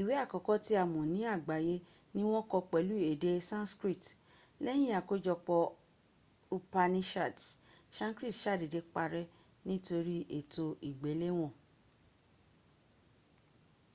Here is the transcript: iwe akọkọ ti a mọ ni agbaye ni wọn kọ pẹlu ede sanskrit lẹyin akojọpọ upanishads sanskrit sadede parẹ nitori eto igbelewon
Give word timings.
iwe 0.00 0.12
akọkọ 0.24 0.52
ti 0.64 0.72
a 0.82 0.84
mọ 0.92 1.00
ni 1.12 1.20
agbaye 1.34 1.74
ni 2.14 2.22
wọn 2.30 2.44
kọ 2.50 2.58
pẹlu 2.70 2.96
ede 3.10 3.30
sanskrit 3.50 4.02
lẹyin 4.64 4.92
akojọpọ 5.00 5.56
upanishads 6.56 7.44
sanskrit 7.96 8.34
sadede 8.42 8.80
parẹ 8.94 9.22
nitori 9.66 10.18
eto 10.38 10.64
igbelewon 10.88 11.52